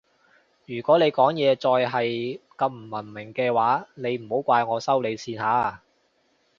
[0.65, 5.83] 如果你講嘢再係咁唔文明嘅話你唔好怪我收你線吓